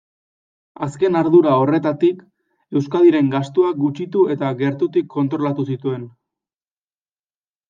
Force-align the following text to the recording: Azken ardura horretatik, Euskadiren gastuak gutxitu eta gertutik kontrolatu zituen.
Azken 0.85 1.17
ardura 1.19 1.51
horretatik, 1.63 2.23
Euskadiren 2.79 3.29
gastuak 3.35 3.77
gutxitu 3.83 4.25
eta 4.37 4.51
gertutik 4.63 5.11
kontrolatu 5.19 5.67
zituen. 5.75 6.09